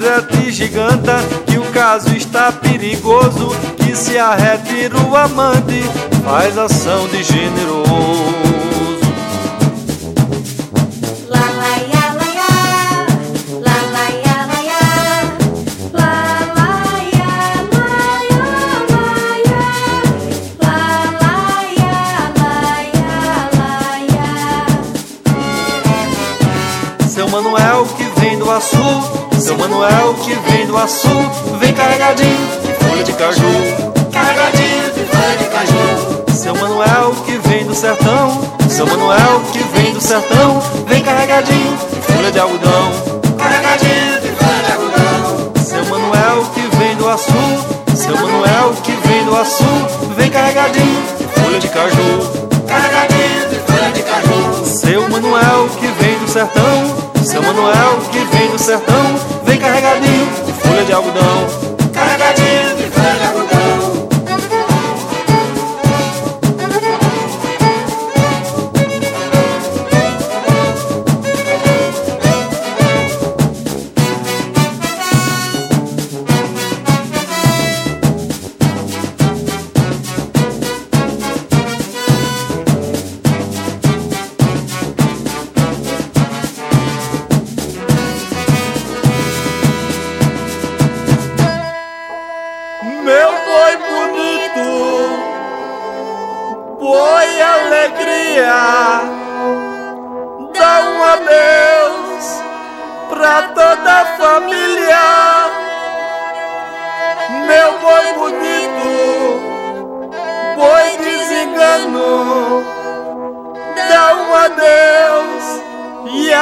Retira 0.00 0.22
te 0.22 0.50
giganta 0.50 1.20
que 1.46 1.58
o 1.58 1.62
caso 1.72 2.08
está 2.16 2.50
perigoso. 2.50 3.54
Que 3.76 3.94
se 3.94 4.18
a 4.18 4.34
retira 4.34 4.96
o 4.98 5.16
amante 5.16 5.82
faz 6.24 6.56
ação 6.56 7.06
de 7.08 7.22
generoso. 7.22 7.90
La 11.28 11.40
la 11.40 11.76
ya 11.92 12.14
la 12.18 12.28
ya, 12.40 12.54
la 13.60 13.76
la 13.94 14.06
ya 14.24 14.38
la 14.50 14.60
ya 14.70 14.84
la 15.92 16.12
ya, 17.14 17.32
la 20.62 20.84
la 21.20 21.32
ya 21.78 21.92
la 22.38 22.56
ya 22.96 23.12
la 23.58 23.72
ya. 24.14 24.30
Seu 27.08 27.28
Manuel 27.28 27.80
que 27.96 28.04
vem 28.20 28.38
do 28.38 28.50
Açu, 28.50 28.76
seu 28.76 29.19
Manuel 29.60 30.14
que 30.14 30.34
vem 30.50 30.66
do 30.66 30.74
Açu, 30.74 31.08
vem 31.60 31.74
carregadinho 31.74 32.48
de 32.62 32.72
folha 32.82 33.04
de 33.04 33.12
caju, 33.12 33.42
carregadinho 34.10 34.90
de 34.94 35.04
folha 35.04 35.36
de 35.36 35.44
caju. 35.44 36.34
Seu 36.34 36.54
Manuel 36.54 37.14
que 37.26 37.36
vem 37.46 37.66
do 37.66 37.74
sertão, 37.74 38.40
seu 38.70 38.86
Manuel 38.86 39.42
que 39.52 39.58
vem 39.74 39.92
do 39.92 40.00
sertão, 40.00 40.62
vem 40.86 41.02
carregadinho 41.02 41.76
de 41.92 42.00
folha 42.00 42.32
de 42.32 42.40
algodão, 42.40 42.90
carregadinho 43.36 44.20
de 44.22 44.28
folha 44.28 44.62
de 44.64 44.72
algodão. 44.72 45.52
Seu 45.62 45.84
Manuel 45.84 46.46
que 46.54 46.76
vem 46.78 46.96
do 46.96 47.06
Açu, 47.06 47.32
seu 47.94 48.16
Manuel 48.16 48.72
que 48.82 48.92
vem 49.06 49.24
do 49.26 49.36
Açu, 49.36 49.64
vem 50.16 50.30
carregadinho 50.30 51.02
de 51.18 51.24
folha 51.38 51.58
de 51.58 51.68
caju, 51.68 52.30
carregadinho 52.66 53.50
de 53.50 53.56
folha 53.56 53.92
de 53.92 54.02
caju. 54.02 54.64
Seu 54.64 55.06
Manuel 55.10 55.68
que 55.78 55.86
vem 56.02 56.18
do 56.18 56.28
sertão, 56.30 57.10
seu 57.22 57.42
Manuel 57.42 57.98
que 58.10 58.18
vem 58.36 58.50
do 58.50 58.58
sertão, 58.58 59.39
carregadinho. 59.60 60.26
Folha 60.62 60.84
de 60.84 60.92
algodão, 60.92 61.46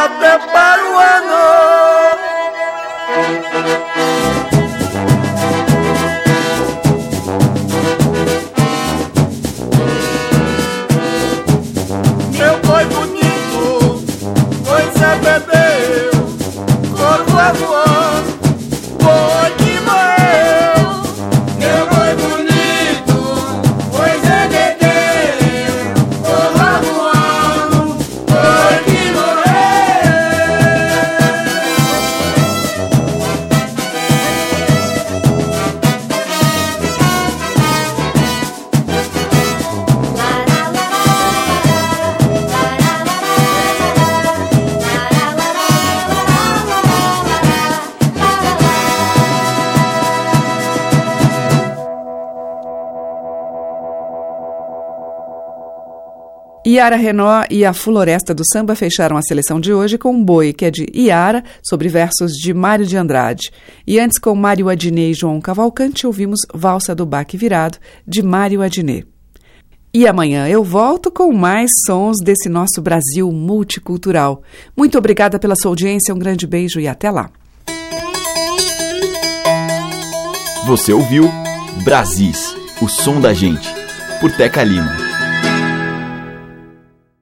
e 0.09 0.25
até 0.25 1.78
Iara 56.89 56.97
Renó 56.97 57.45
e 57.51 57.67
a 57.67 57.75
Floresta 57.75 58.33
do 58.33 58.43
Samba 58.51 58.75
fecharam 58.75 59.19
a 59.19 59.21
seleção 59.21 59.61
de 59.61 59.75
hoje 59.75 59.99
com 59.99 60.25
boi, 60.25 60.55
que 60.55 60.65
é 60.65 60.71
de 60.71 60.87
Iara, 60.95 61.45
sobre 61.63 61.87
versos 61.87 62.33
de 62.33 62.55
Mário 62.55 62.87
de 62.87 62.97
Andrade. 62.97 63.51
E 63.87 64.01
antes, 64.01 64.19
com 64.19 64.35
Mário 64.35 64.71
Adnet 64.71 65.11
e 65.11 65.15
João 65.15 65.39
Cavalcante, 65.39 66.07
ouvimos 66.07 66.41
Valsa 66.55 66.95
do 66.95 67.05
Baque 67.05 67.37
Virado, 67.37 67.77
de 68.07 68.23
Mário 68.23 68.63
Adnet. 68.63 69.07
E 69.93 70.07
amanhã 70.07 70.49
eu 70.49 70.65
volto 70.65 71.11
com 71.11 71.31
mais 71.31 71.71
sons 71.87 72.17
desse 72.25 72.49
nosso 72.49 72.81
Brasil 72.81 73.31
multicultural. 73.31 74.43
Muito 74.75 74.97
obrigada 74.97 75.39
pela 75.39 75.57
sua 75.61 75.73
audiência, 75.73 76.15
um 76.15 76.19
grande 76.19 76.47
beijo 76.47 76.81
e 76.81 76.89
até 76.89 77.11
lá. 77.11 77.29
Você 80.67 80.91
ouviu 80.91 81.31
Brasis, 81.85 82.57
o 82.81 82.89
som 82.89 83.21
da 83.21 83.35
gente, 83.35 83.69
por 84.21 84.33
Teca 84.33 84.65
Lima. 84.65 85.08